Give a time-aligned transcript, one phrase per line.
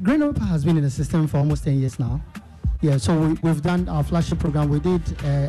[0.00, 2.20] Green has been in the system for almost 10 years now.
[2.80, 4.68] Yeah, so we, we've done our flagship program.
[4.68, 5.48] We did uh,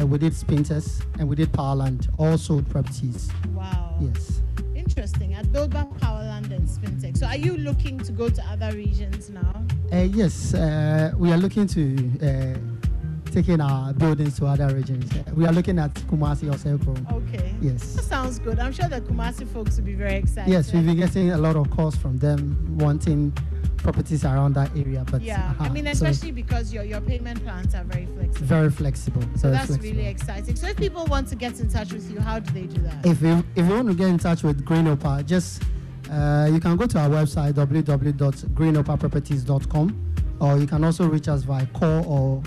[0.00, 3.30] uh, we did Spinters, and we did Powerland, all sold properties.
[3.52, 3.98] Wow.
[4.00, 4.40] Yes.
[4.74, 5.34] Interesting.
[5.34, 7.18] At Powerland, and Spintech.
[7.18, 9.64] So, are you looking to go to other regions now?
[9.92, 12.81] Uh, yes, uh, we are looking to uh,
[13.32, 15.10] taking our buildings to other regions.
[15.34, 16.96] We are looking at Kumasi or Selkro.
[17.12, 17.54] Okay.
[17.60, 17.94] Yes.
[17.94, 18.58] That sounds good.
[18.58, 20.50] I'm sure the Kumasi folks will be very excited.
[20.50, 23.32] Yes, we've been getting a lot of calls from them wanting
[23.78, 25.04] properties around that area.
[25.10, 28.46] But Yeah, I uh-huh, mean, so especially because your, your payment plans are very flexible.
[28.46, 29.22] very flexible.
[29.22, 29.96] so very that's flexible.
[29.96, 30.54] really exciting.
[30.56, 33.04] So if people want to get in touch with you, how do they do that?
[33.06, 35.62] If you if you want to get in touch with Green Opal, just
[36.10, 41.66] uh, you can go to our website www.greenopaproperties.com, or you can also reach us via
[41.66, 42.42] call or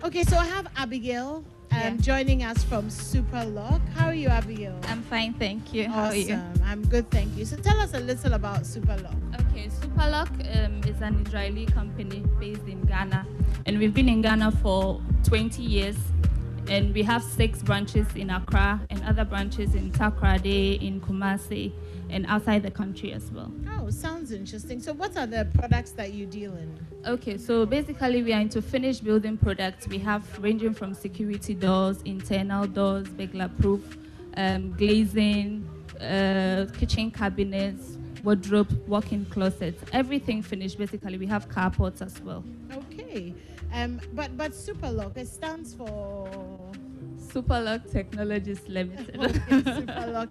[0.05, 1.91] Okay, so I have Abigail um, Yeah.
[2.01, 3.81] joining us from Superlock.
[3.97, 4.75] How are you, Abigail?
[4.85, 5.89] I'm fine, thank you.
[5.89, 6.41] How are you?
[6.65, 7.45] I'm good, thank you.
[7.45, 9.17] So tell us a little about Superlock.
[9.41, 10.31] Okay, Superlock
[10.65, 13.27] um, is an Israeli company based in Ghana,
[13.67, 15.97] and we've been in Ghana for 20 years.
[16.69, 21.73] And we have six branches in Accra and other branches in Takoradi, in Kumasi,
[22.11, 23.51] and outside the country as well.
[23.71, 24.79] Oh, sounds interesting.
[24.81, 26.79] So, what are the products that you deal in?
[27.07, 29.89] Okay, so basically we are into finished building products.
[29.89, 33.97] We have ranging from security doors, internal doors, burglar proof,
[34.37, 35.67] um, glazing,
[36.01, 40.77] uh, kitchen cabinets, wardrobe, walk-in closets, everything finished.
[40.77, 42.45] Basically, we have carports as well.
[42.73, 43.35] Okay.
[43.73, 46.29] Um, but but Superlock it stands for
[47.19, 49.17] Superlock Technologies Limited.
[49.21, 49.39] okay,
[49.81, 50.31] Superlock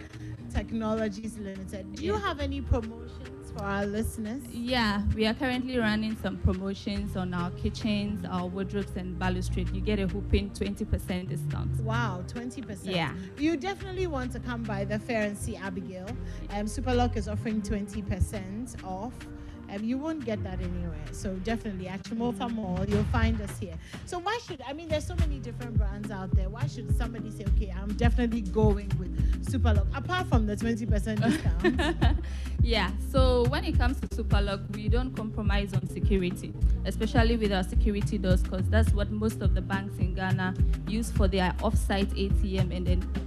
[0.54, 1.94] Technologies Limited.
[1.96, 2.20] Do you Yeah.
[2.22, 4.42] have any promotions for our listeners?
[4.52, 9.70] Yeah, we are currently running some promotions on our kitchens, our wardrobes, and balustrade.
[9.70, 11.80] You get a whooping 20% discount.
[11.82, 12.80] Wow, 20%.
[12.86, 13.14] Yeah.
[13.38, 16.08] You definitely want to come by the fair and see Abigail.
[16.50, 19.14] Um, Superlock is offering 20% off.
[19.70, 20.98] Um, you won't get that anywhere.
[21.12, 23.76] So definitely at Chimota Mall, you'll find us here.
[24.06, 26.50] So why should, I mean, there's so many different brands out there.
[26.50, 32.18] Why should somebody say, okay, I'm definitely going with Superlock, apart from the 20% discount?
[32.62, 36.54] yeah, so when it comes to Superlock, we don't compromise on security,
[36.86, 40.56] especially with our security doors, because that's what most of the banks in Ghana
[40.88, 43.27] use for their off-site ATM and then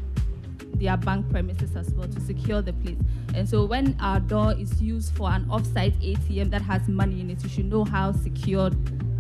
[0.81, 2.97] their bank premises as well to secure the place.
[3.35, 7.31] And so when our door is used for an off-site ATM that has money in
[7.31, 8.75] it, you should know how secured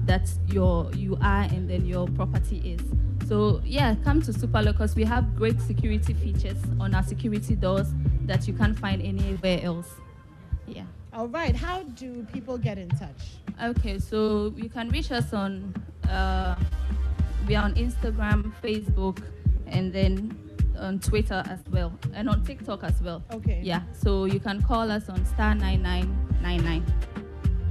[0.06, 2.81] that your you are and then your property is.
[3.28, 7.88] So yeah, come to Superlock because we have great security features on our security doors
[8.25, 9.88] that you can't find anywhere else.
[10.66, 10.84] Yeah.
[11.12, 11.54] All right.
[11.54, 13.37] How do people get in touch?
[13.62, 15.75] Okay, so you can reach us on
[16.09, 16.56] uh,
[17.47, 19.22] we are on Instagram, Facebook,
[19.66, 20.50] and then
[20.81, 23.23] on Twitter as well, and on TikTok as well.
[23.33, 23.61] Okay.
[23.63, 26.09] Yeah, so you can call us on star nine nine
[26.43, 26.85] nine nine.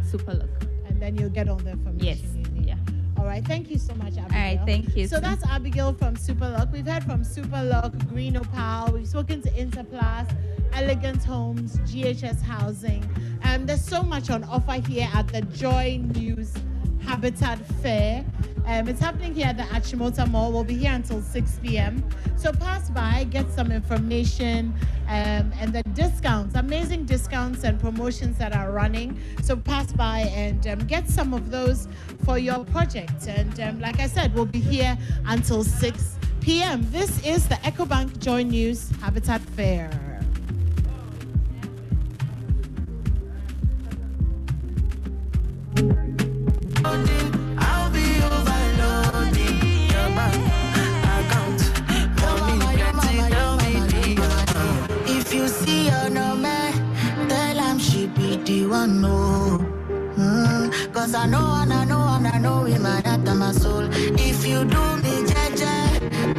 [0.03, 0.49] Superlock.
[0.87, 2.67] And then you'll get all the information Yes.
[2.67, 2.75] Yeah.
[3.17, 4.23] All right, thank you so much, Abigail.
[4.23, 5.07] All right, thank you.
[5.07, 5.21] So too.
[5.21, 6.71] that's Abigail from Superlock.
[6.71, 8.93] We've heard from Superlock, Green Opal.
[8.93, 10.35] We've spoken to Interplast,
[10.73, 13.03] Elegant Homes, GHS Housing.
[13.43, 16.53] Um, there's so much on offer here at the Joy News
[17.01, 18.25] Habitat Fair.
[18.69, 20.51] Um, it's happening here at the Achimota Mall.
[20.51, 22.07] We'll be here until 6 p.m.
[22.37, 24.75] So pass by, get some information,
[25.07, 29.19] um, and the discounts, amazing discounts and promotions that are running.
[29.41, 31.87] So pass by and um, get some of those
[32.23, 33.27] for your project.
[33.27, 34.95] And um, like I said, we'll be here
[35.25, 36.85] until 6 p.m.
[36.91, 40.08] This is the EcoBank Joy News Habitat Fair.
[58.49, 59.59] do I know?
[60.17, 63.51] Mm, Cause I know and I know and I know in my heart and my
[63.51, 63.85] soul.
[63.93, 65.75] If you do me, Jaja,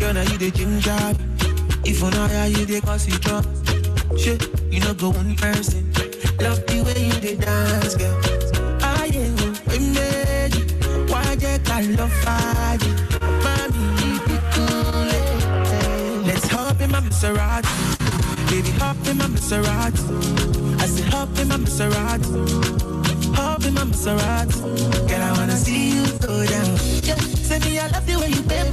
[0.00, 1.16] Girl, now you the gym job.
[1.84, 3.46] If you know how you the cause you drop.
[4.18, 4.42] Shit,
[4.72, 5.91] you know go one person.
[6.42, 8.18] Love the way you the dance, girl.
[8.82, 9.36] I am
[9.68, 11.06] we made you.
[11.12, 12.78] Why they call love fire?
[13.44, 15.08] Mommy, you be cool.
[15.18, 16.26] eh.
[16.26, 17.70] Let's hop in my Maserati.
[18.50, 20.02] Baby, hop in my Maserati.
[20.80, 22.30] I said hop in my Maserati.
[23.36, 24.58] Hop in my Maserati.
[25.08, 26.70] Girl, I wanna see you go down.
[27.02, 27.16] Yeah,
[27.48, 28.72] say me I love the way you bend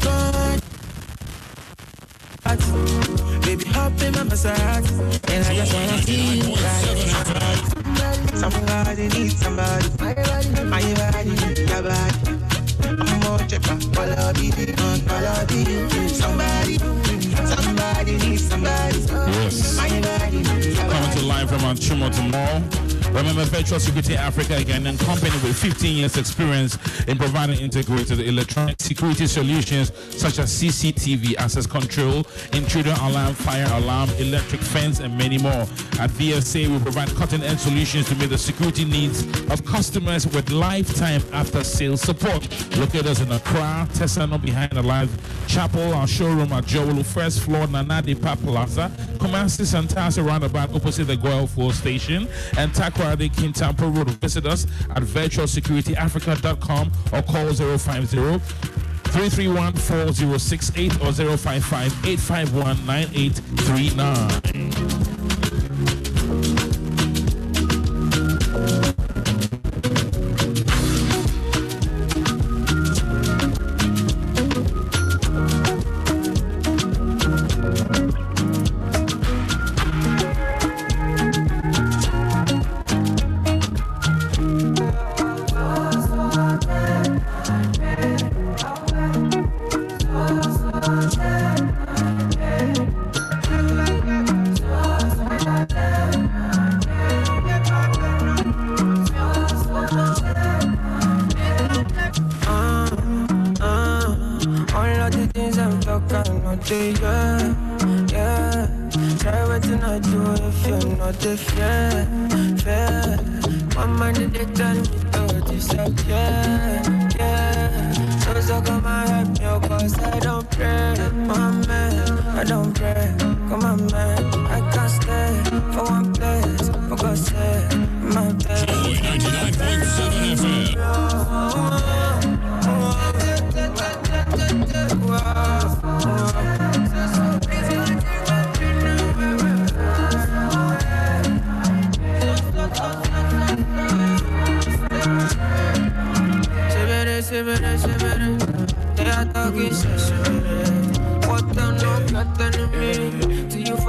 [3.68, 4.92] hop in my Maserati.
[5.32, 6.56] And I just wanna see you.
[8.38, 9.88] Somebody needs somebody.
[10.00, 10.14] My
[10.94, 12.40] body needs your body.
[12.84, 13.76] I'm more chipper.
[13.94, 14.52] Follow me,
[15.08, 16.10] follow me.
[16.10, 16.78] Somebody,
[17.56, 19.00] somebody needs somebody.
[19.00, 19.78] Yes.
[19.78, 22.88] My body needs your Coming to live from Achimota Mall.
[23.12, 26.78] Remember, Virtual Security Africa again, a company with 15 years experience
[27.08, 34.10] in providing integrated electronic security solutions such as CCTV, access control, intruder alarm, fire alarm,
[34.20, 35.66] electric fence, and many more.
[36.00, 41.24] At VSA, we provide cutting-edge solutions to meet the security needs of customers with lifetime
[41.34, 42.48] after-sales support.
[42.78, 45.10] Located us in Accra, Tesano behind the Live
[45.48, 51.18] Chapel, our showroom at Jowolo, first floor, Nana Depa Plaza, Kumasi Santasi roundabout opposite the
[51.18, 52.28] Goil Station,
[52.58, 54.10] and Takoradi Kintampo Road.
[54.19, 58.40] Visit us at virtualsecurityafrica.com or call 050
[59.12, 65.29] 331 4068 or 055 851 9839.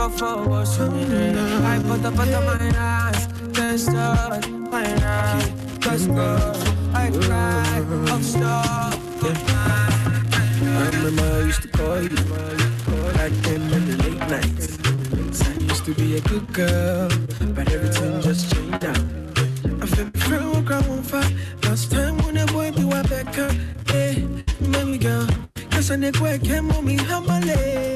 [0.08, 3.28] For I put up on my eyes.
[3.52, 6.06] Can't start my eyes.
[6.06, 6.56] Girl,
[6.94, 8.94] I cry, I'm stuck.
[10.62, 12.16] I remember I used to call you
[13.12, 14.78] back in the late nights.
[15.46, 17.10] I used to be a good girl,
[17.54, 18.94] but everything just changed now.
[19.82, 21.30] I feel feel what ground on fire.
[21.64, 23.52] Last time when the boy be wa back up,
[23.88, 24.26] hey,
[24.60, 25.28] mommy girl.
[25.70, 27.89] Cause I need work, can't move me, how my leg.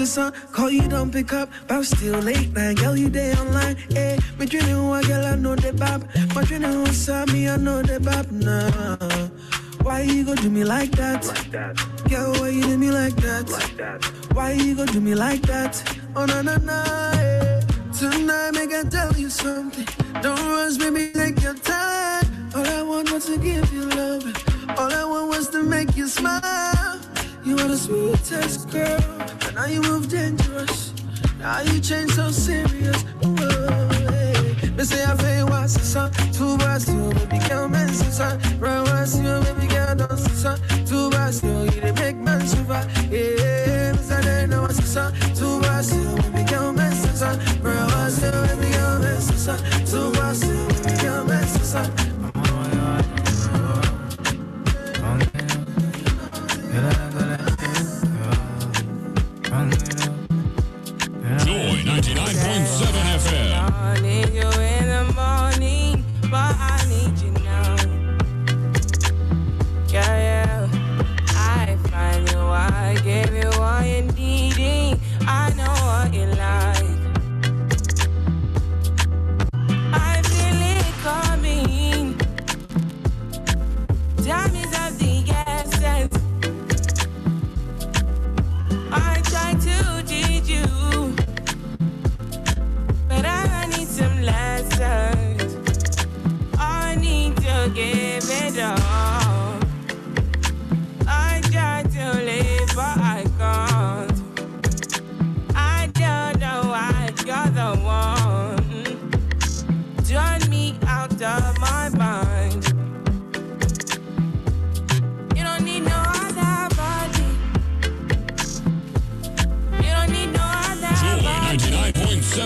[0.00, 0.32] The song?
[0.52, 2.78] Call you, don't pick up, but I'm still late night.
[2.78, 4.18] Girl, you there online, eh?
[4.38, 6.08] Me dreaming one girl, I know the bab.
[6.34, 9.06] My dreaming one saw me, I know the bab now.
[9.82, 11.22] Why you gonna do me like that?
[12.08, 13.46] Girl, why you do me like that?
[14.32, 15.72] Why you gonna do me like that?
[16.16, 16.82] Oh, no, no, no,
[17.14, 17.60] yeah.
[17.98, 19.86] Tonight, make I tell you something.
[20.22, 22.24] Don't rush, baby, take your time.
[22.54, 24.24] All I want was to give you love.
[24.78, 27.09] All I want was to make you smile.
[27.42, 29.00] You are the sweetest girl,
[29.46, 30.92] and now you move dangerous.
[31.38, 33.02] Now you change so serious.
[33.22, 34.70] Whoa, hey.
[34.76, 36.12] Me say I feel what's the sun.
[36.32, 38.38] Two bars, you baby girl, man, son.
[38.58, 40.60] Right, what's you, baby girl, don't sun.
[40.84, 42.86] Two bars, you, they make man shiver.
[43.10, 45.14] Yeah, me say they know what's the sun.
[45.34, 47.38] Two bars, you, baby girl, man, son.
[47.62, 49.58] Right, what's you, baby girl, man, son.
[49.86, 52.19] Two bars, you, baby girl, man, so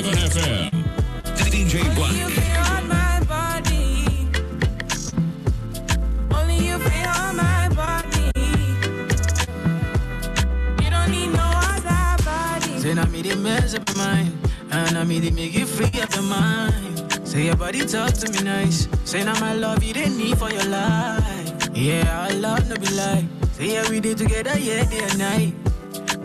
[0.03, 0.71] FM.
[1.53, 2.11] DJ Black.
[12.83, 14.33] Then I made it mess up your mind
[14.71, 18.43] And I made it make you free your mind Say your body talk to me
[18.43, 22.79] nice Say now my love you didn't need for your life Yeah, I love to
[22.79, 25.64] be like Say yeah, we did together, yeah, day and night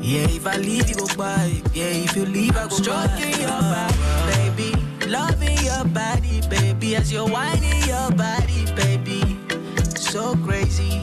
[0.10, 1.62] yeah, if I leave you go by.
[1.72, 3.94] Yeah, if you leave I go Stroking your body,
[4.34, 4.74] baby.
[5.06, 6.96] Loving your body, baby.
[6.96, 9.38] As you're whining your body, baby.
[9.86, 11.00] So crazy.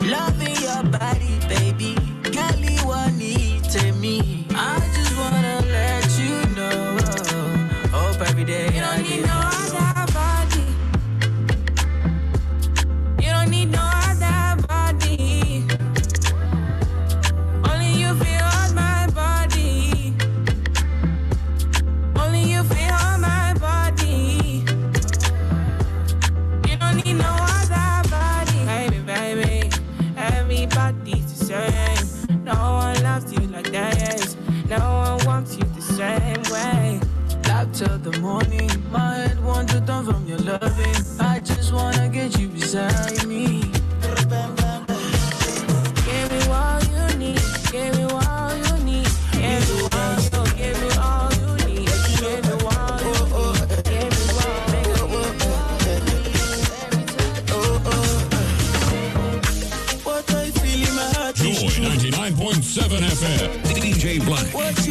[0.00, 1.94] Loving your body, baby.
[2.24, 4.48] Girl, you want need to me.
[4.50, 6.98] I just wanna let you know.
[7.92, 9.53] Hope every day You don't need get no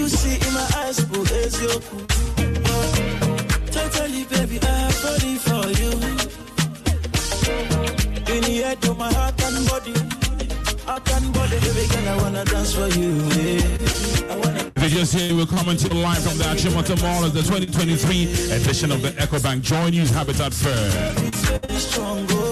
[0.03, 2.05] you see in my eyes, your cool.
[3.72, 5.91] Totally, baby, I have body for you.
[8.33, 9.93] In the head of my heart and body.
[10.86, 13.12] Heart and body, baby girl, I wanna dance for you.
[13.39, 14.33] Yeah.
[14.33, 17.41] I wanna just here, we're coming to you live from the Achimota Mall as the
[17.41, 22.42] 2023 edition of the EcoBank Joy News Habitat Fair.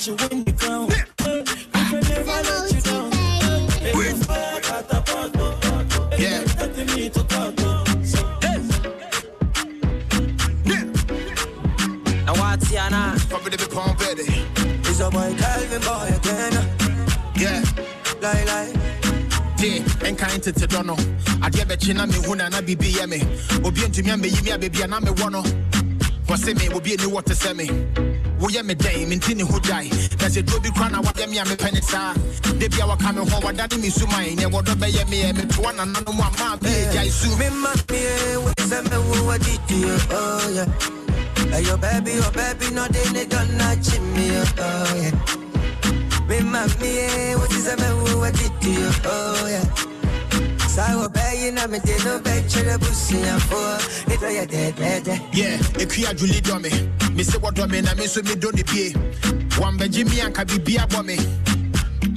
[0.00, 0.20] Classic.
[0.20, 0.88] From my heart, you win the crown.
[0.90, 3.10] If I never let you down.
[3.82, 5.32] Baby, fire catapult.
[6.10, 6.40] Baby, Yeah.
[6.58, 7.84] nothing me to talk, oh.
[12.26, 12.88] Now what's here?
[13.28, 14.24] Probably the palm ready.
[14.88, 16.52] It's a boy Calvin boy again.
[17.36, 17.64] Yeah.
[18.20, 18.72] Lie, lie.
[19.58, 20.96] Yeah, and kind to Dono.
[21.42, 23.20] I get the china me huna na bibi yeme.
[23.64, 25.42] Obi and Jimmy me yimi baby and I'm a one.
[26.28, 27.66] Was me will be a new water semi.
[27.66, 27.88] We am a day, mintini who die.
[28.00, 28.19] There's a
[30.42, 31.94] doby crown, I want them yam penisa.
[31.94, 32.14] Ah.
[32.58, 35.36] They be our coming home, what daddy me so mine, and what obey me, and
[35.38, 38.96] me to one and another one, my baby, I sue Me mami, we say me
[38.96, 40.66] who a didi, oh, oh yeah.
[40.66, 45.14] Eh, hey, your baby, your baby, no they need to notch me, oh, oh yeah.
[46.28, 49.89] Me mami, we say me who a didi, oh yeah.
[50.70, 53.58] Sawa bayi na me de no be chere busi afo.
[54.12, 55.06] It way dead dead.
[55.34, 56.70] Yeah, ekua Julie do me.
[57.14, 58.94] Me say what me na me so me do ni pie.
[59.58, 61.16] Wan beji mi anka bibia bo me.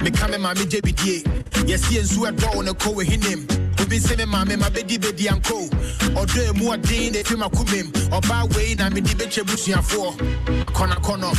[0.02, 1.24] Me kame ma me jebidie.
[1.68, 3.42] Yes, ye nsu edo on ko we hinim.
[3.80, 5.68] Obi se me ma me ma bedi bedi anko.
[6.16, 7.90] Odo emu odin de fi makumem.
[8.12, 10.14] Oba we na me di beche busuafo.
[10.72, 11.32] Kona kono.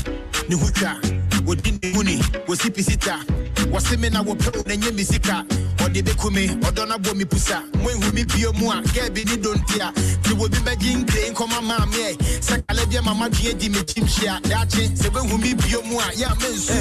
[0.49, 0.99] Ni hutwa.
[1.45, 2.17] Wodi ne muni.
[2.47, 3.23] Wosi pisita.
[3.71, 5.45] Wose me na wo pe na nye misika.
[5.77, 9.23] Ɔde bɛku me ɔdɔ no abɔ me pusa moahu me bio mu a gɛ bi
[9.23, 13.69] ne dontia nti wobi bɛgye nkre nkɔma maa meɛ sɛ kala bia mama dua di
[13.69, 16.73] mekyim hyia daakye sɛ bɛhu me bio mu a yɛ a mensu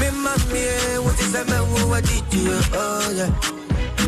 [0.00, 2.50] Me mami, what is a man who what did you?
[2.72, 3.30] Oh yeah.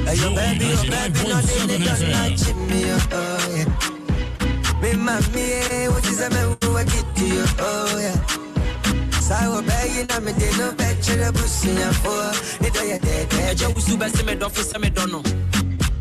[0.04, 2.80] Hey, your baby, your baby, no they they don't touch me.
[3.12, 3.68] Oh yeah.
[4.82, 4.90] Me
[9.30, 10.84] mami, what is a no be
[11.38, 12.12] busi afo.
[12.64, 13.56] It way dead dead.
[13.56, 15.22] ɛgya wosu bɛse me dɔfo sɛ medɔ no.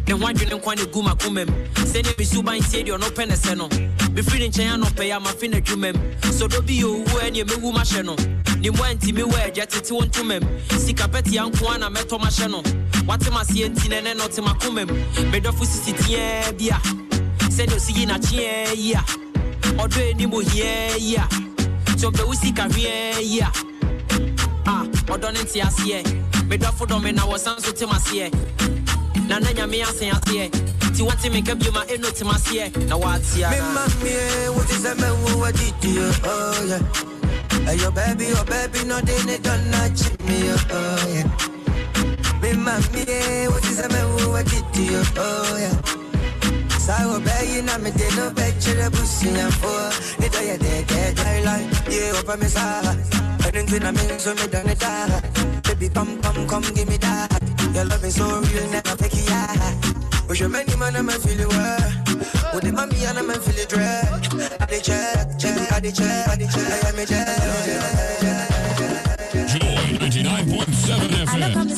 [0.07, 1.53] Ne ho adwene nkwa ne gu makoma m
[1.85, 3.67] sɛne mesu ban tie deɛ ɔno ne sɛ no.
[4.13, 5.97] Mefiri ne nkyɛn anɔpɛ yɛ amafe no adwuma m
[6.31, 8.15] sɛ ɔdɔ bi yɛ owuo ɛneɛ mɛwu mahyɛ no.
[8.59, 12.19] Ne mmoa nti mewɔ agya tete wo ntoma m sika pɛtia nko a na mɛtɔ
[12.19, 12.61] mahyɛ no.
[13.05, 16.79] Wate maseɛ nti nɛ nɛ no te makoma m medɔfo sisi teaa bi a
[17.49, 18.93] sɛdeɛ ɔsi yi
[21.15, 21.52] a a
[21.93, 23.51] nti ɔbɛwo sika hwea yi a
[24.65, 24.83] Ah,
[25.13, 26.03] ɔdɔ ne nte aseɛ
[26.49, 28.31] medɔfo dɔ me na wɔsan so tem aseɛ
[29.27, 30.49] na na nyame asen aseɛ
[30.89, 34.95] nti wɔte me nka bioma ɛno tem aseɛ na wɔatea Me mami, what is a
[34.95, 36.11] man who what did you?
[36.23, 36.79] Oh yeah.
[37.65, 40.13] Hey, your baby, your baby, no they they don't touch
[46.83, 49.71] Sawa bayi na me de no be chere busi afo.
[50.23, 51.19] It way dead dead.
[51.19, 52.81] I like yeah, opa me sa.
[53.47, 55.63] Anything I mean, so me done it that.
[55.63, 57.41] Baby, come, come, come, give me that.
[57.73, 59.75] Your love is so real, never fake it, yeah.
[60.27, 61.91] Wish you many man, I'm feel it well.
[62.53, 64.05] With the mommy and I'm feel it dread.
[64.59, 67.27] I dey check, check, I dey check, I dey check, I am a check.
[69.53, 71.72] Joy 99.7 FM.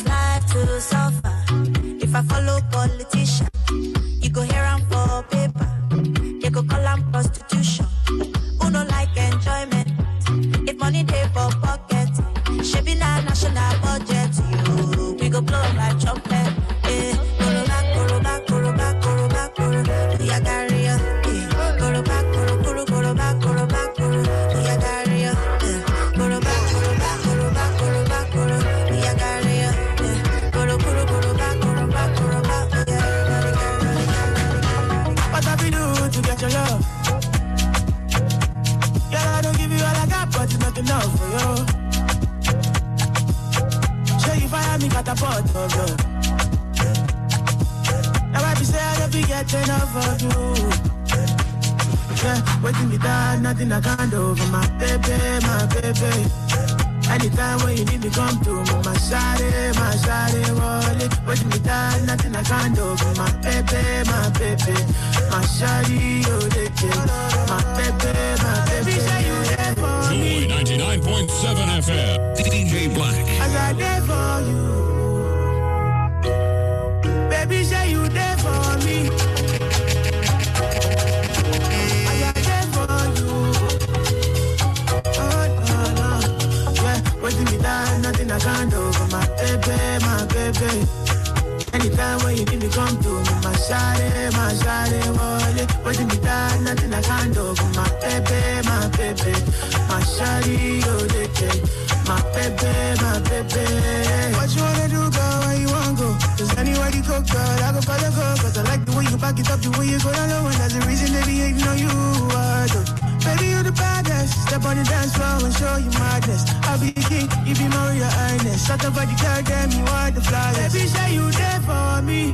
[115.06, 116.44] Dance floor and show you madness.
[116.64, 118.66] I'll be king, you be royal highness.
[118.66, 120.74] Shut up, body, girl, damn, you are the flyest.
[120.74, 122.34] Baby, say you there for me.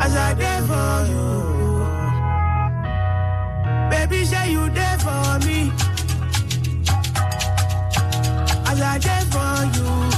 [0.00, 1.28] As I there for you.
[3.90, 5.72] Baby, say you there for me.
[8.70, 10.17] As I there for you.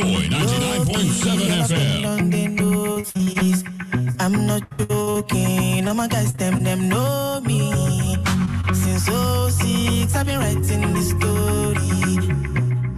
[0.00, 2.20] 99.7 FM.
[4.18, 8.16] I'm not joking, all my guys, them, them know me.
[8.72, 12.18] Since 06, I've been writing this story.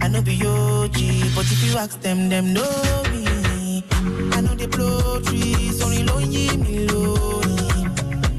[0.01, 3.83] I know be OG, but if you ask them, them know me.
[4.33, 7.85] I know they blow trees, only lonely me lonely.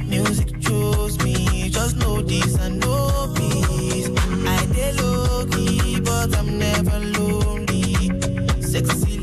[0.05, 4.09] Music chose me, just know this and know peace.
[4.47, 7.14] I they low key, but I'm never
[8.75, 9.14] sexy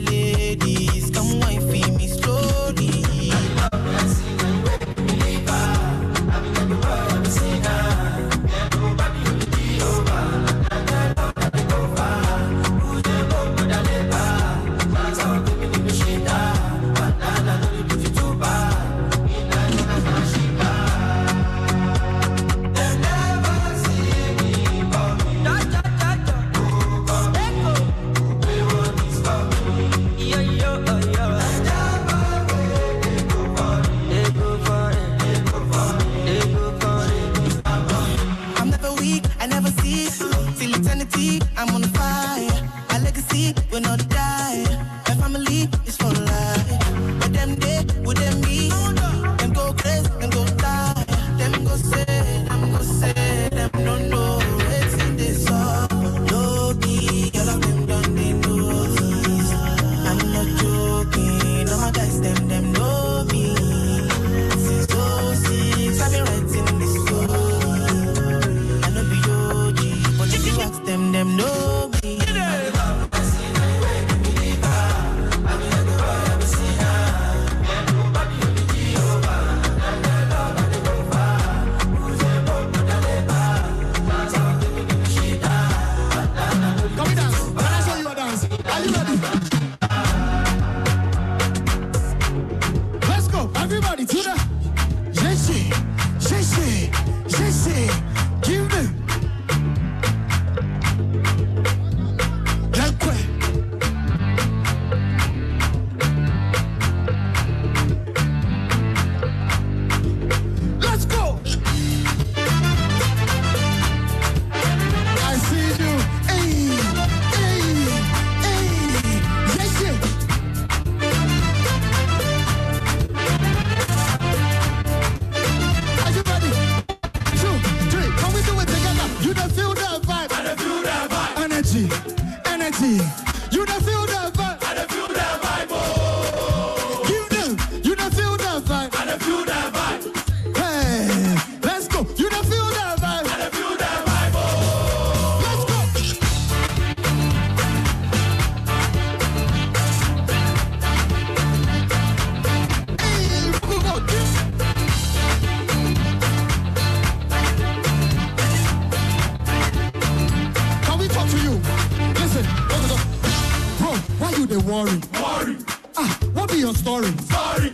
[166.72, 167.12] your story.
[167.28, 167.74] Sorry.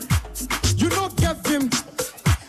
[0.76, 1.70] You no get him.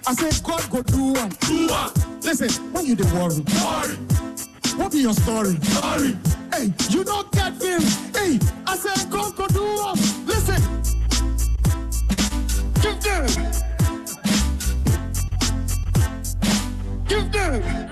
[0.06, 1.30] I said God go do one.
[1.40, 1.92] Do one.
[2.22, 3.44] Listen, why you the worry?
[3.58, 3.96] Sorry.
[4.78, 5.58] What be your story?
[5.62, 6.16] Sorry.
[6.52, 7.82] Hey, you no get him.
[8.14, 9.98] Hey, I said God go do one.
[10.26, 10.62] Listen.
[12.80, 13.26] Give them.
[17.08, 17.87] Give them.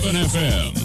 [0.00, 0.77] 107 FM.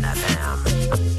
[0.00, 1.09] 99.7 FM.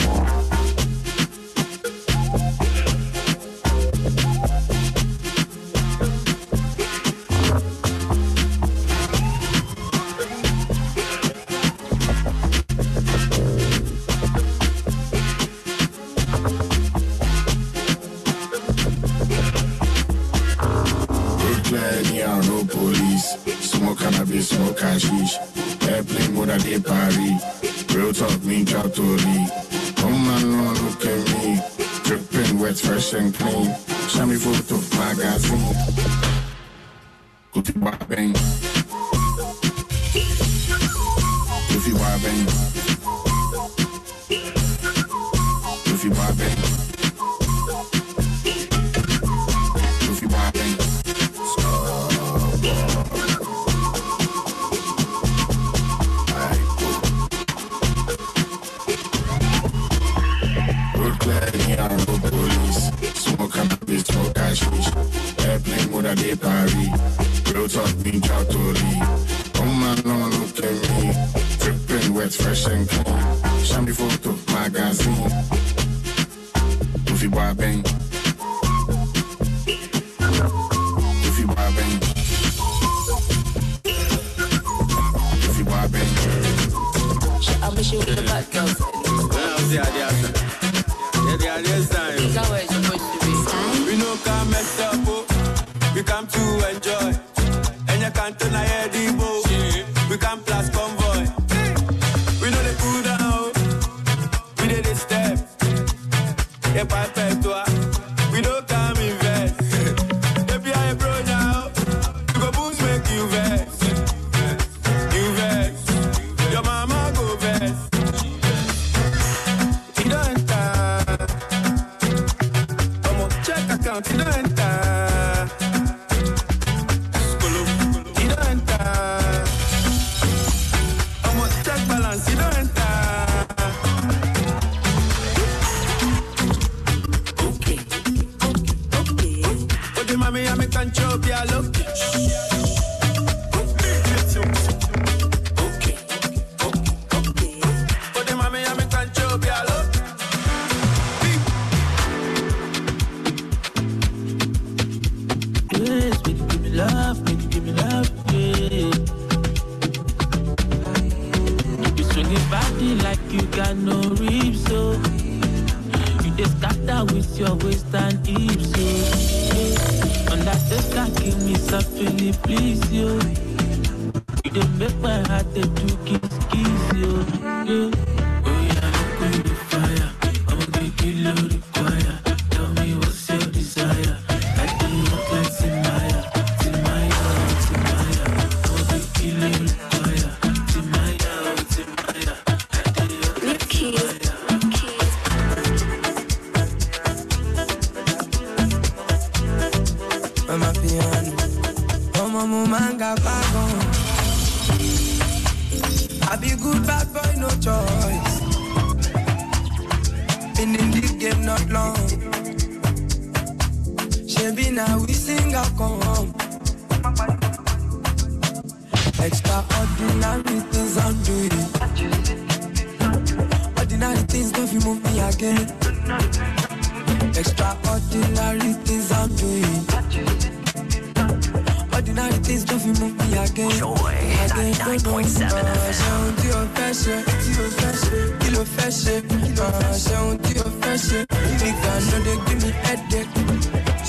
[233.56, 233.80] Feel move me again.
[233.80, 235.22] Joy, Again, don't know.
[235.22, 238.90] 99.7 Ah, ṣe ohun tí o fẹ́ ṣe, tí o fẹ́ ṣe, kí ló fẹ́
[239.02, 239.16] ṣe?
[239.62, 241.20] Ah, ṣe ohun tí o fẹ́ ṣe,
[241.62, 243.32] nigga no dey give me headache.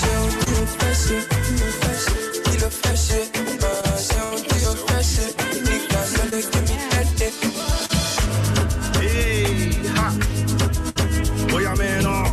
[0.01, 3.19] Ṣe ohun tí o fẹ́ ṣe, tí o fẹ́ ṣe, kí ló fẹ́ ṣe?
[3.67, 5.25] Ah, ṣe ohun tí o fẹ́ ṣe,
[5.67, 7.41] nigga no dey give me headache.
[8.99, 9.45] Hey,
[9.97, 10.07] ha.
[11.51, 12.31] Boy, I'm in awe.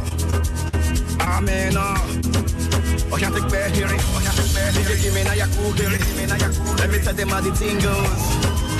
[1.19, 2.01] I'm in awe.
[3.11, 4.01] Oh, can't take bad hearing.
[4.13, 5.01] Oh, can't take bad hearing.
[5.01, 5.21] Give me
[7.03, 8.23] tell them how the thing goes.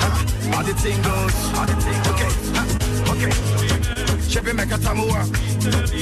[0.02, 0.10] Ha,
[0.52, 1.34] How the thing goes.
[1.66, 2.14] The thing goes.
[2.14, 2.62] Okay, ha,
[3.12, 3.32] okay.
[4.28, 5.24] Chevy make a tamua.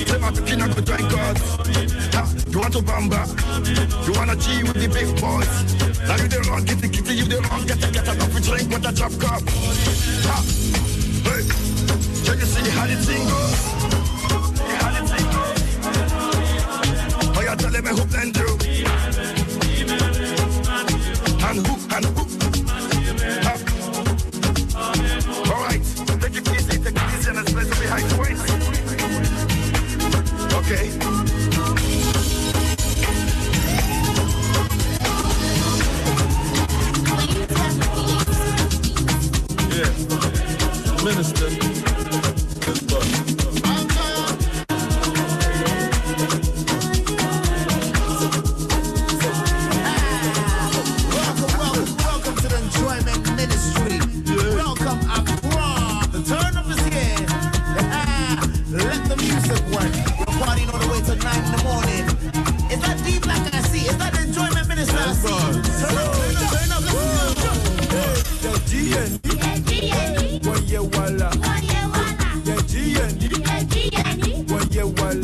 [0.09, 1.43] Say my picking up drink cards.
[2.15, 3.23] Ha, You want to bamba?
[4.07, 5.49] You wanna G with the big boys?
[6.07, 8.41] Now you the wrong, get the kitty, you the wrong, get the get enough to
[8.43, 9.43] drink with a drop cup.
[10.29, 10.43] Ha,
[11.25, 11.43] hey.
[12.25, 13.61] Can you see how the thing goes?
[14.81, 15.61] How the thing goes?
[17.37, 18.58] Oh, you telling me who blend you?
[41.09, 41.78] Minister.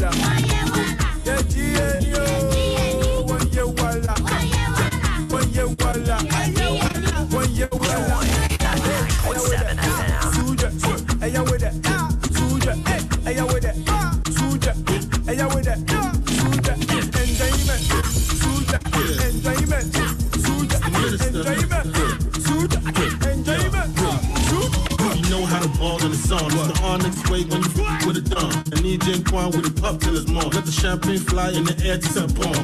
[0.02, 0.33] One
[29.04, 30.48] EJ Quan with a pup till it's more.
[30.48, 32.56] Let the champagne fly in the air to set bomb.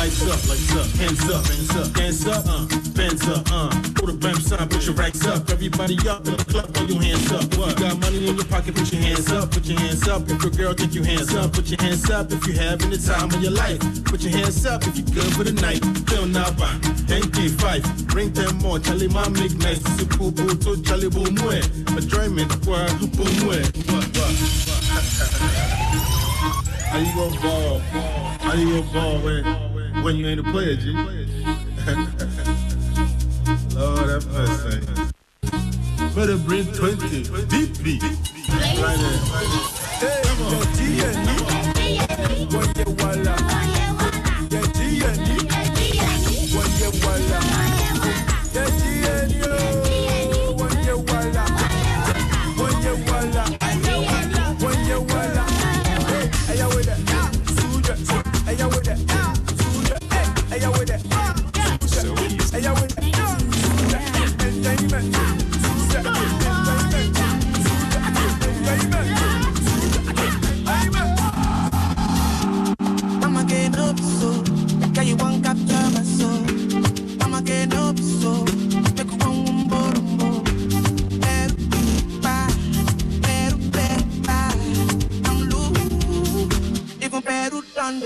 [0.00, 2.64] Lights up, lights up, hands up, hands up, up, uh,
[2.96, 3.68] bands up, uh.
[3.92, 5.44] Put the bam sign, put your racks up.
[5.50, 7.44] Everybody up in the club, put your hands up.
[7.60, 7.76] What?
[7.76, 10.24] You got money in your pocket, put your hands up, put your hands up.
[10.24, 12.32] If your girl take your hands up, put your hands up.
[12.32, 14.86] If you having the time of your life, put your hands up.
[14.88, 16.48] If you good for the night, feel now
[17.04, 17.84] thank you five.
[18.08, 19.84] Bring them more, Charlie, my make nice.
[19.84, 20.08] To
[20.80, 21.60] Charlie boom way.
[21.92, 23.60] Enjoyment, where boom way.
[23.92, 25.27] What, what?
[26.88, 27.78] How you gonna ball?
[28.40, 29.44] How you gonna ball when
[30.02, 30.92] when you ain't a player, G?
[33.76, 34.80] Lord have mercy.
[36.14, 37.24] Better bring 20.
[37.46, 38.02] Deep beat.
[38.02, 39.20] Right there.
[40.00, 41.28] Hey, the GND.
[42.54, 43.36] One year wala.
[44.48, 45.28] The GND.
[45.36, 45.47] One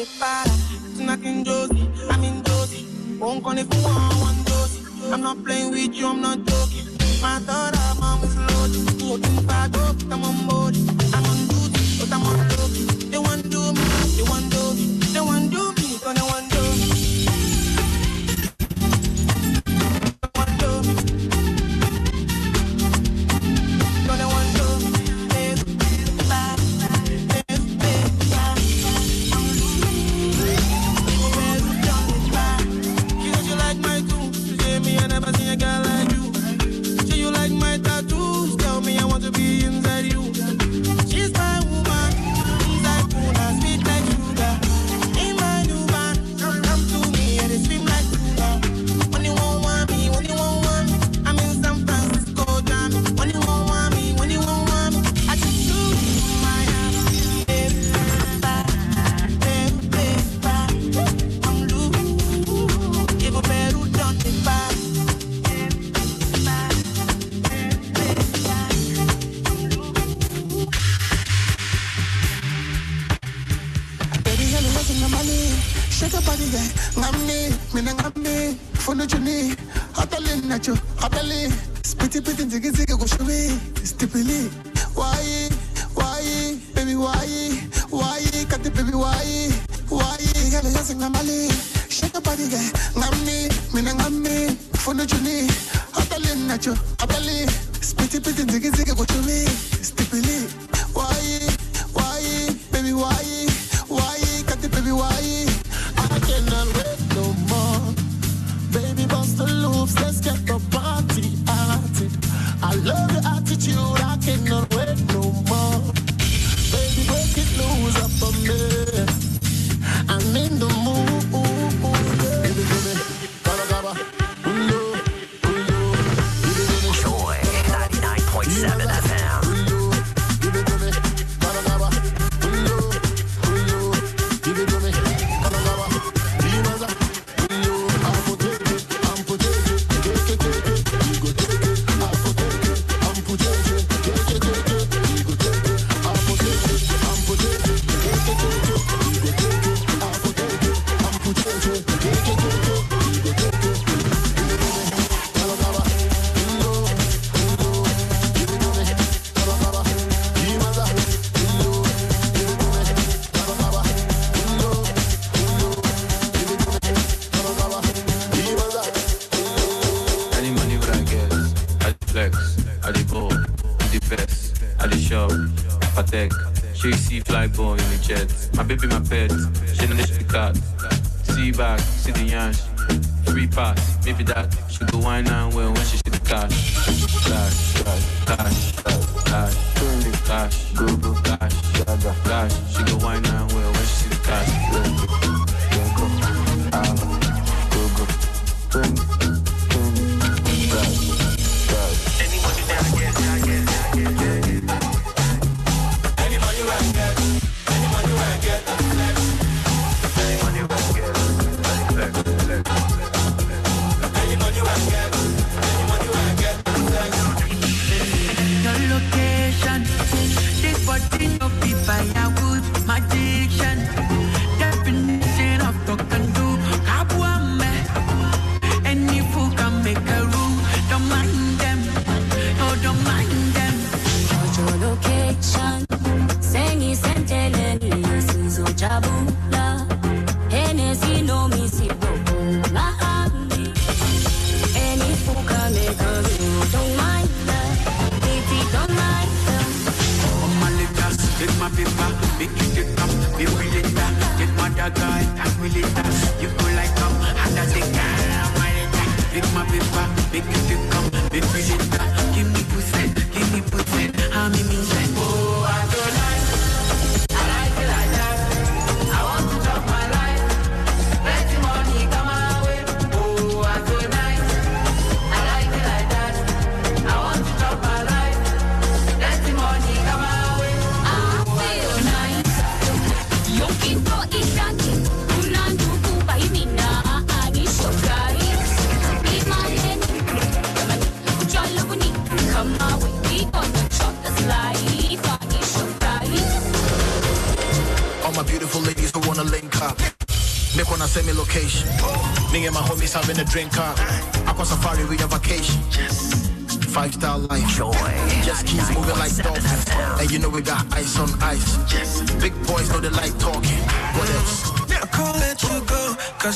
[0.05, 2.87] Snacking Josie, I'm Josie.
[3.21, 5.13] Won't call if you want Josie.
[5.13, 6.87] I'm not playing with you, I'm not joking.
[7.23, 8.21] My thought I'm on
[8.53, 9.03] loaded.
[9.03, 9.97] Looking back up,
[10.49, 10.89] I'm.
[11.15, 12.52] I'm on duty,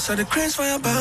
[0.07, 0.96] So the cranes for your body.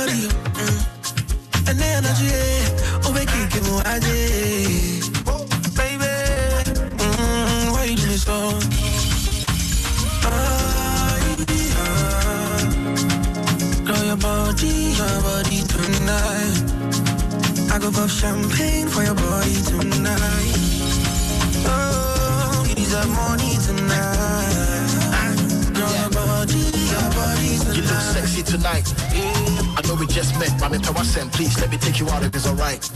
[30.16, 32.89] just met, but I'm in please let me take you out if it's alright.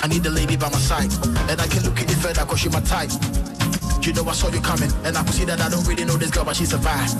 [0.00, 1.10] I need a lady by my side,
[1.50, 3.10] and I can look any further cause she my type.
[4.06, 6.16] You know I saw you coming, and I could see that I don't really know
[6.16, 7.18] this girl, but she survived.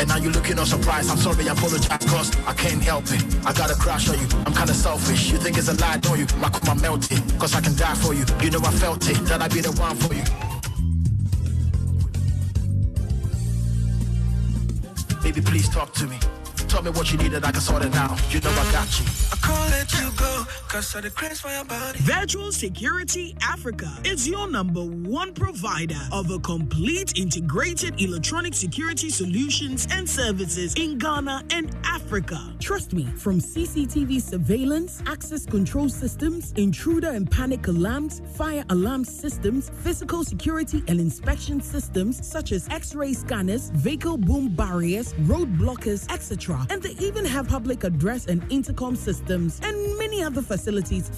[0.00, 1.10] And now you're looking all surprised.
[1.10, 3.22] I'm sorry, I apologize, cause I can't help it.
[3.44, 5.30] I got a crush on you, I'm kinda selfish.
[5.30, 6.26] You think it's a lie, don't you?
[6.38, 8.24] My coma melted, cause I can die for you.
[8.40, 10.24] You know I felt it, that I'd be the one for you.
[15.22, 16.18] Baby, please talk to me.
[16.68, 18.20] Tell me what you need and I can sort it out.
[18.32, 19.06] You know I got you.
[19.32, 20.37] I can't let you go,
[22.02, 29.88] Virtual Security Africa is your number one provider of a complete integrated electronic security solutions
[29.90, 32.54] and services in Ghana and Africa.
[32.60, 39.70] Trust me, from CCTV surveillance, access control systems, intruder and panic alarms, fire alarm systems,
[39.82, 46.12] physical security and inspection systems such as x ray scanners, vehicle boom barriers, road blockers,
[46.12, 46.66] etc.
[46.68, 50.57] And they even have public address and intercom systems and many other facilities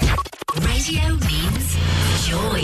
[0.00, 1.76] Radio means
[2.26, 2.62] joy.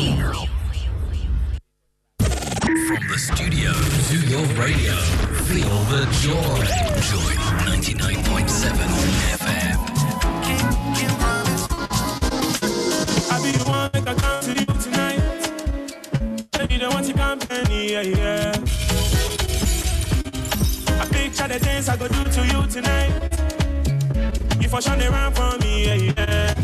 [2.86, 4.94] From the studio to your radio,
[5.44, 6.64] feel the joy.
[7.10, 8.70] Joy 99.7
[9.38, 9.78] FM.
[13.30, 15.22] I be the one make I come to you tonight.
[16.52, 18.52] Baby, the one you company, yeah, yeah.
[21.00, 23.12] I picture the things I go do to you tonight.
[24.60, 26.54] You for sure around for me, yeah, yeah.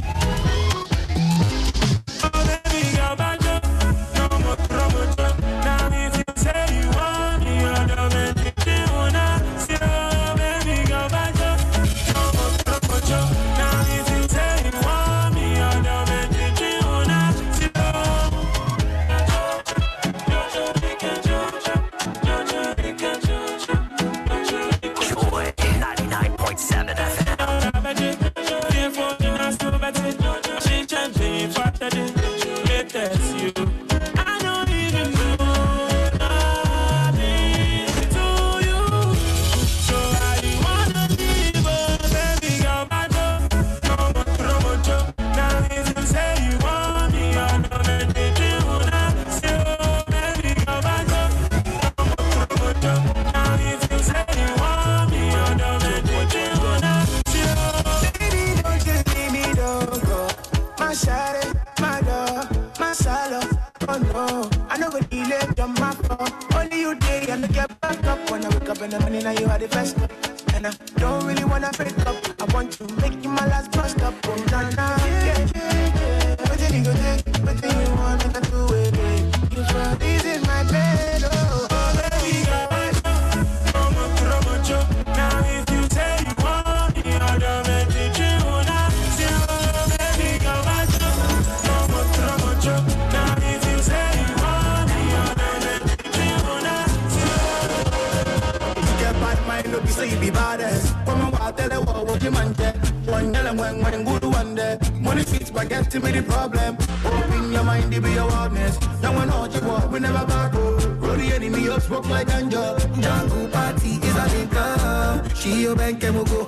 [104.45, 104.79] One day.
[105.01, 106.77] Money sweet spaghetti be the problem.
[107.05, 108.79] Open your mind, it be your wildness.
[109.03, 111.03] Now when all you want, we never back up.
[111.03, 112.65] Roll the enemy up, smoke like ganja.
[113.01, 115.37] Jungle party is a nigga.
[115.37, 116.41] She your bank and we'll go.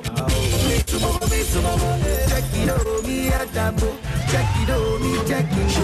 [0.69, 1.89] Me to mama, me to mama.
[2.31, 3.97] Check it out, me at that book.
[4.31, 5.71] Check it out, me check it.
[5.73, 5.83] She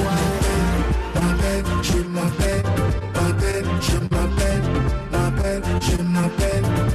[1.15, 2.65] my bed, she my bed,
[3.15, 4.63] my bed, she my bed,
[5.13, 6.92] my bed, she my bed,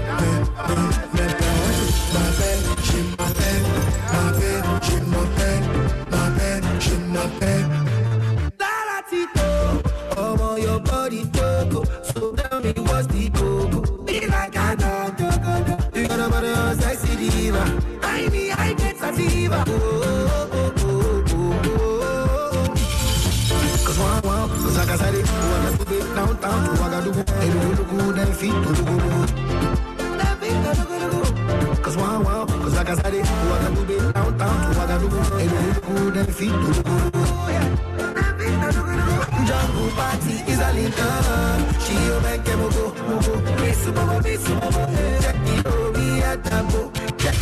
[28.37, 29.29] feet look good.
[31.83, 33.25] Cause one, one, cause I got it,
[34.13, 35.21] downtown to Ouagadougou.
[35.53, 37.13] Look good, then feet look good.
[39.47, 41.13] Jungle party is a linker.
[41.83, 43.33] She a make mogo, mogo.
[43.61, 44.81] Miss mama, miss mama.
[45.21, 46.89] Check it out, me at the book.
[47.17, 47.37] Check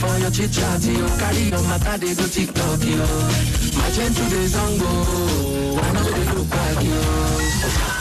[0.00, 1.06] for your chit chat, yo.
[1.18, 3.04] Carry your matter, they go TikTok, yo.
[3.76, 4.90] My gentle to the go.
[5.78, 7.99] I know they look back, yo.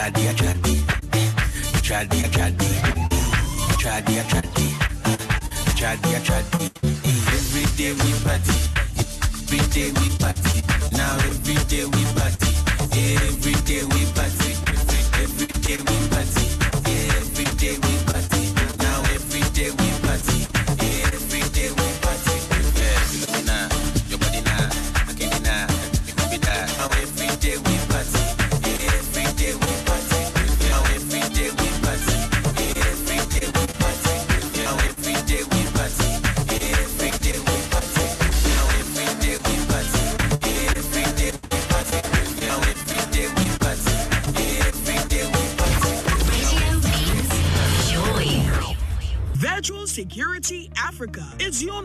[0.00, 0.08] Uh, I
[5.76, 6.72] tried it, I tried it.
[7.02, 8.56] Hey, every day we party.
[8.96, 10.59] Every day we party.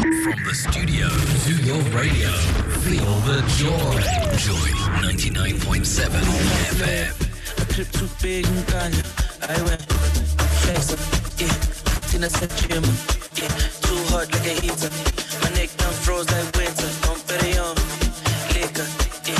[0.00, 1.08] From the studio
[1.44, 2.32] to your radio,
[2.80, 4.00] feel the joy.
[4.40, 4.72] Joy
[5.04, 6.08] 99.7
[6.72, 7.12] FM.
[7.60, 7.66] A
[8.22, 8.46] big.
[9.44, 9.84] I went
[11.36, 11.52] yeah.
[12.08, 12.48] Tina said
[13.36, 13.48] yeah.
[13.84, 14.90] Too hot like a heater.
[15.44, 16.88] My neck froze like winter.
[18.56, 18.88] Liquor,
[19.28, 19.36] yeah.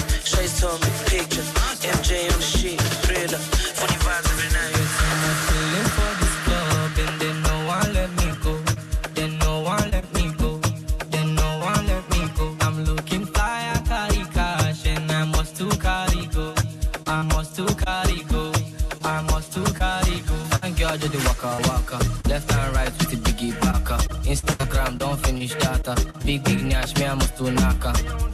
[0.77, 1.47] Me picture.
[1.89, 2.60] MJ on the
[26.31, 28.30] Big big nash me I must to naka.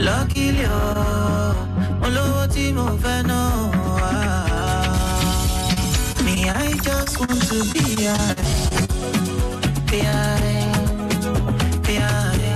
[0.00, 1.52] Luckily, oh,
[2.00, 2.42] mo lówó
[2.74, 3.20] mo fẹ́.
[6.24, 8.34] Me, I just want to be high.
[9.90, 10.72] Be high.
[11.86, 12.48] Be high.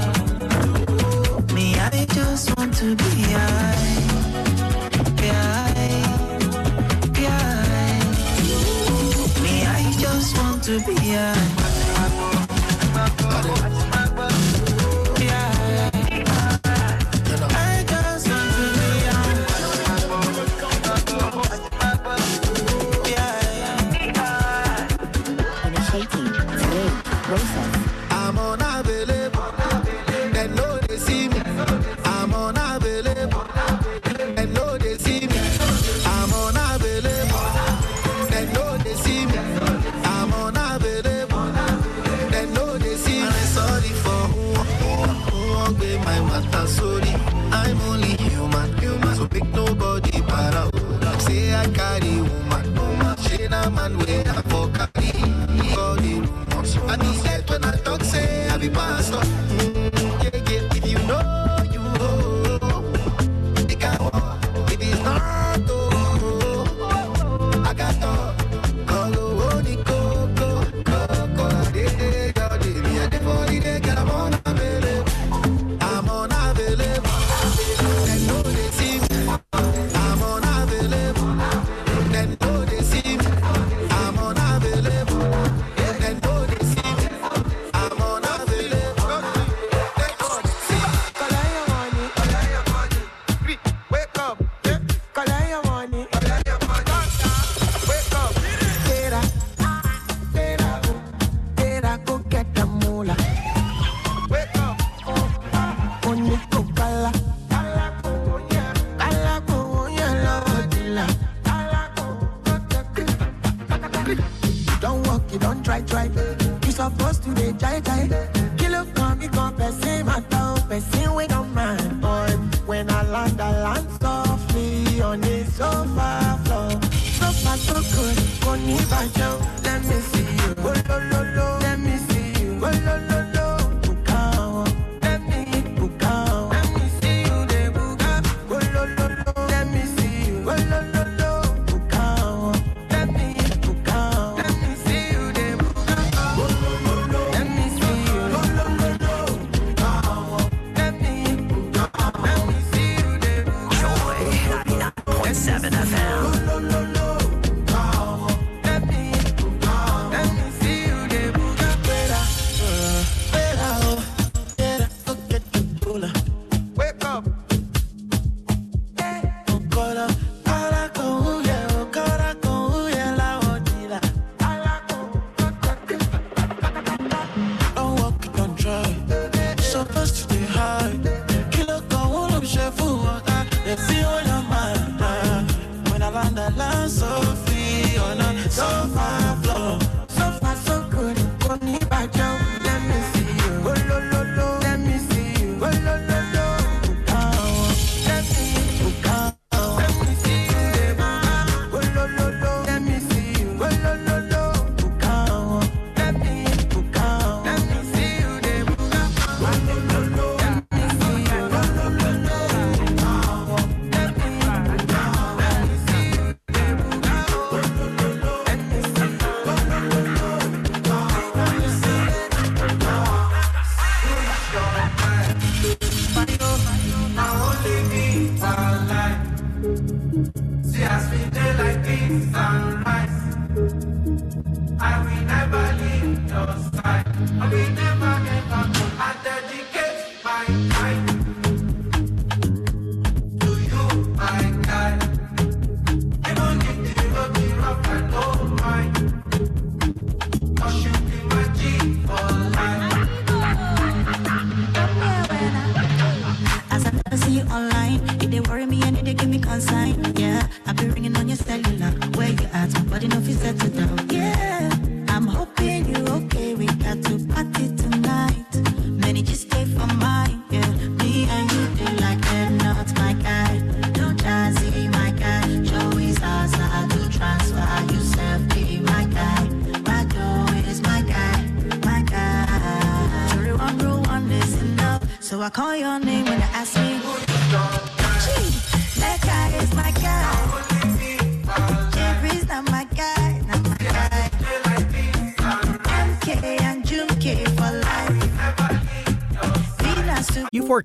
[1.55, 3.95] Me, I just want to be high.
[5.20, 6.03] High.
[7.20, 8.01] High.
[9.42, 10.80] Me, I just want to.
[10.86, 11.63] Be high.